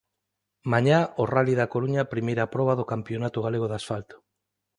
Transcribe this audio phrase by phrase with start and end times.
[0.71, 4.15] Mañá o Ralli da Coruña, primeira proba do campionato galego de asfalto.